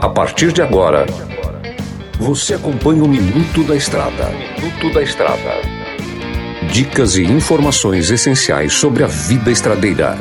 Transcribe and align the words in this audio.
A 0.00 0.08
partir 0.08 0.52
de 0.52 0.62
agora, 0.62 1.04
você 2.18 2.54
acompanha 2.54 3.04
o 3.04 3.08
Minuto 3.08 3.62
da 3.64 3.76
Estrada. 3.76 4.30
Minuto 4.30 4.94
da 4.94 5.02
Estrada. 5.02 5.60
Dicas 6.72 7.16
e 7.16 7.24
informações 7.24 8.10
essenciais 8.10 8.72
sobre 8.72 9.04
a 9.04 9.06
vida 9.06 9.50
estradeira. 9.50 10.16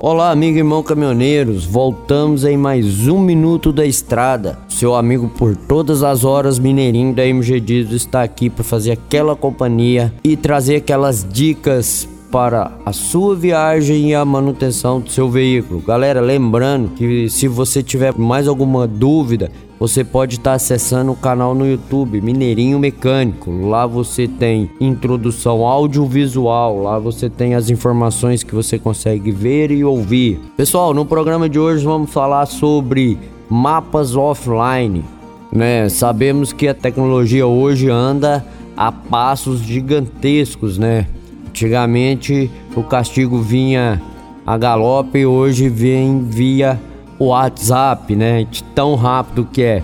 Olá, 0.00 0.30
amigo 0.30 0.56
e 0.56 0.60
irmão 0.60 0.82
caminhoneiros, 0.82 1.64
voltamos 1.64 2.44
em 2.44 2.56
mais 2.56 3.06
um 3.06 3.20
Minuto 3.20 3.70
da 3.70 3.84
Estrada. 3.84 4.58
Seu 4.68 4.96
amigo 4.96 5.28
por 5.28 5.54
todas 5.54 6.02
as 6.02 6.24
horas, 6.24 6.58
Mineirinho 6.58 7.14
da 7.14 7.26
MG 7.26 7.60
Diesel, 7.60 7.96
está 7.96 8.22
aqui 8.22 8.48
para 8.50 8.64
fazer 8.64 8.92
aquela 8.92 9.36
companhia 9.36 10.12
e 10.24 10.36
trazer 10.36 10.76
aquelas 10.76 11.22
dicas 11.22 12.08
para 12.30 12.72
a 12.86 12.92
sua 12.92 13.34
viagem 13.34 14.10
e 14.10 14.14
a 14.14 14.24
manutenção 14.24 15.00
do 15.00 15.10
seu 15.10 15.28
veículo. 15.28 15.80
Galera, 15.80 16.20
lembrando 16.20 16.90
que 16.90 17.28
se 17.28 17.48
você 17.48 17.82
tiver 17.82 18.16
mais 18.16 18.46
alguma 18.46 18.86
dúvida, 18.86 19.50
você 19.78 20.04
pode 20.04 20.36
estar 20.36 20.52
acessando 20.52 21.10
o 21.10 21.16
canal 21.16 21.54
no 21.54 21.66
YouTube 21.66 22.20
Mineirinho 22.20 22.78
Mecânico. 22.78 23.50
Lá 23.66 23.86
você 23.86 24.28
tem 24.28 24.70
introdução 24.80 25.64
audiovisual, 25.64 26.82
lá 26.82 26.98
você 26.98 27.30
tem 27.30 27.54
as 27.54 27.70
informações 27.70 28.42
que 28.42 28.54
você 28.54 28.78
consegue 28.78 29.30
ver 29.30 29.70
e 29.70 29.82
ouvir. 29.82 30.38
Pessoal, 30.56 30.92
no 30.92 31.06
programa 31.06 31.48
de 31.48 31.58
hoje 31.58 31.84
vamos 31.84 32.12
falar 32.12 32.46
sobre 32.46 33.18
mapas 33.48 34.14
offline. 34.14 35.02
Né? 35.50 35.88
Sabemos 35.88 36.52
que 36.52 36.68
a 36.68 36.74
tecnologia 36.74 37.46
hoje 37.46 37.88
anda 37.88 38.44
a 38.76 38.92
passos 38.92 39.60
gigantescos, 39.60 40.78
né? 40.78 41.06
Antigamente 41.50 42.48
o 42.76 42.82
castigo 42.84 43.40
vinha 43.40 44.00
a 44.46 44.56
galope 44.56 45.18
e 45.18 45.26
hoje 45.26 45.68
vem 45.68 46.24
via 46.24 46.80
WhatsApp, 47.18 48.14
né? 48.14 48.46
De 48.48 48.62
tão 48.62 48.94
rápido 48.94 49.44
que 49.44 49.62
é. 49.62 49.82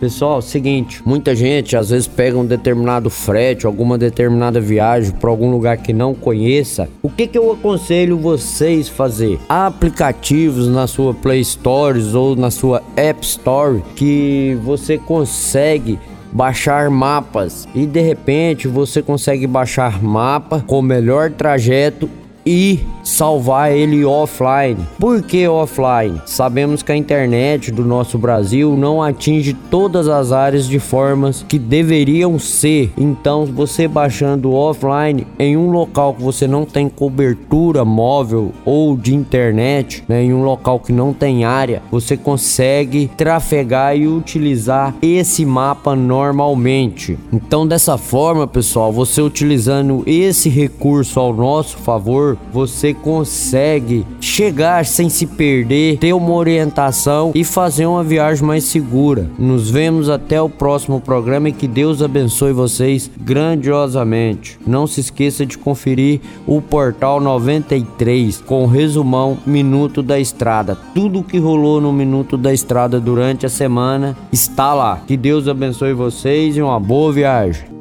Pessoal, 0.00 0.42
seguinte, 0.42 1.02
muita 1.04 1.36
gente 1.36 1.76
às 1.76 1.90
vezes 1.90 2.08
pega 2.08 2.36
um 2.36 2.44
determinado 2.44 3.08
frete, 3.08 3.64
alguma 3.64 3.96
determinada 3.96 4.60
viagem 4.60 5.12
para 5.12 5.30
algum 5.30 5.50
lugar 5.50 5.76
que 5.76 5.92
não 5.92 6.14
conheça. 6.14 6.88
O 7.02 7.08
que 7.08 7.26
que 7.26 7.38
eu 7.38 7.52
aconselho 7.52 8.18
vocês 8.18 8.88
fazer? 8.88 9.38
Há 9.48 9.66
aplicativos 9.66 10.68
na 10.68 10.86
sua 10.86 11.14
Play 11.14 11.40
Store 11.40 12.00
ou 12.14 12.34
na 12.34 12.50
sua 12.50 12.82
App 12.96 13.24
Store 13.24 13.82
que 13.94 14.58
você 14.64 14.98
consegue 14.98 15.98
baixar 16.34 16.90
mapas. 16.90 17.68
E 17.74 17.86
de 17.86 18.00
repente 18.00 18.66
você 18.66 19.00
consegue 19.00 19.46
baixar 19.46 20.02
mapa 20.02 20.64
com 20.66 20.80
o 20.80 20.82
melhor 20.82 21.30
trajeto 21.30 22.10
e 22.46 22.80
salvar 23.02 23.72
ele 23.72 24.04
offline. 24.04 24.78
Por 24.98 25.22
que 25.22 25.46
offline? 25.46 26.20
Sabemos 26.26 26.82
que 26.82 26.92
a 26.92 26.96
internet 26.96 27.70
do 27.70 27.84
nosso 27.84 28.18
Brasil 28.18 28.76
não 28.76 29.02
atinge 29.02 29.54
todas 29.70 30.08
as 30.08 30.32
áreas 30.32 30.66
de 30.66 30.78
formas 30.78 31.44
que 31.46 31.58
deveriam 31.58 32.38
ser. 32.38 32.92
Então, 32.96 33.44
você 33.46 33.86
baixando 33.86 34.52
offline 34.52 35.26
em 35.38 35.56
um 35.56 35.70
local 35.70 36.14
que 36.14 36.22
você 36.22 36.46
não 36.46 36.64
tem 36.64 36.88
cobertura 36.88 37.84
móvel 37.84 38.52
ou 38.64 38.96
de 38.96 39.14
internet, 39.14 40.02
né, 40.08 40.22
em 40.24 40.32
um 40.32 40.42
local 40.42 40.80
que 40.80 40.92
não 40.92 41.12
tem 41.12 41.44
área, 41.44 41.82
você 41.90 42.16
consegue 42.16 43.10
trafegar 43.16 43.96
e 43.96 44.08
utilizar 44.08 44.94
esse 45.02 45.44
mapa 45.44 45.94
normalmente. 45.94 47.18
Então, 47.32 47.66
dessa 47.66 47.96
forma, 47.96 48.46
pessoal, 48.46 48.92
você 48.92 49.20
utilizando 49.20 50.02
esse 50.06 50.48
recurso 50.48 51.20
ao 51.20 51.32
nosso 51.32 51.76
favor, 51.78 52.33
você 52.52 52.92
consegue 52.92 54.06
chegar 54.20 54.84
sem 54.84 55.08
se 55.08 55.26
perder, 55.26 55.98
ter 55.98 56.12
uma 56.12 56.32
orientação 56.32 57.32
e 57.34 57.44
fazer 57.44 57.86
uma 57.86 58.02
viagem 58.02 58.44
mais 58.44 58.64
segura. 58.64 59.30
Nos 59.38 59.70
vemos 59.70 60.08
até 60.08 60.40
o 60.40 60.48
próximo 60.48 61.00
programa 61.00 61.48
e 61.48 61.52
que 61.52 61.66
Deus 61.68 62.02
abençoe 62.02 62.52
vocês 62.52 63.10
grandiosamente. 63.20 64.58
Não 64.66 64.86
se 64.86 65.00
esqueça 65.00 65.44
de 65.44 65.58
conferir 65.58 66.20
o 66.46 66.60
portal 66.60 67.20
93 67.20 68.40
com 68.40 68.64
o 68.64 68.66
resumão 68.66 69.38
Minuto 69.46 70.02
da 70.02 70.18
Estrada. 70.18 70.76
Tudo 70.94 71.22
que 71.22 71.38
rolou 71.38 71.80
no 71.80 71.92
Minuto 71.92 72.36
da 72.36 72.52
Estrada 72.52 73.00
durante 73.00 73.46
a 73.46 73.48
semana 73.48 74.16
está 74.32 74.74
lá. 74.74 75.00
Que 75.06 75.16
Deus 75.16 75.48
abençoe 75.48 75.92
vocês 75.92 76.56
e 76.56 76.62
uma 76.62 76.80
boa 76.80 77.12
viagem. 77.12 77.73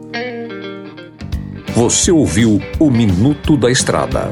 Você 1.76 2.12
ouviu 2.12 2.62
o 2.78 2.92
Minuto 2.92 3.58
da 3.58 3.72
Estrada. 3.72 4.32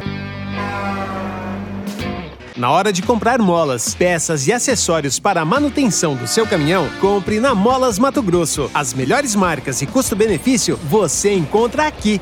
Na 2.55 2.69
hora 2.69 2.93
de 2.93 3.01
comprar 3.01 3.39
molas, 3.39 3.95
peças 3.95 4.45
e 4.45 4.53
acessórios 4.53 5.17
para 5.17 5.41
a 5.41 5.45
manutenção 5.45 6.15
do 6.15 6.27
seu 6.27 6.45
caminhão, 6.45 6.87
compre 6.99 7.39
na 7.39 7.55
Molas 7.55 7.97
Mato 7.97 8.21
Grosso. 8.21 8.69
As 8.75 8.93
melhores 8.93 9.33
marcas 9.33 9.81
e 9.81 9.87
custo-benefício 9.87 10.77
você 10.83 11.33
encontra 11.33 11.87
aqui. 11.87 12.21